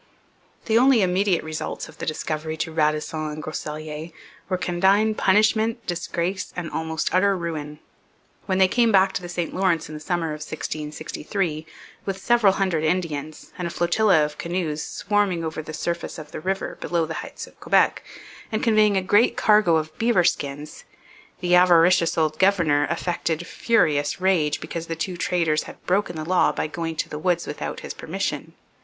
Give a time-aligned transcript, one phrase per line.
[0.65, 4.11] The only immediate results of the discovery to Radisson and Groseilliers
[4.49, 7.77] were condign punishment, disgrace, and almost utter ruin.
[8.47, 11.67] When they came back to the St Lawrence in the summer of 1663
[12.03, 16.39] with several hundred Indians and a flotilla of canoes swarming over the surface of the
[16.41, 18.01] river below the heights of Quebec,
[18.51, 20.83] and conveying a great cargo of beaver skins,
[21.41, 26.51] the avaricious old governor affected furious rage because the two traders had broken the law
[26.51, 28.53] by going to the woods without his permission.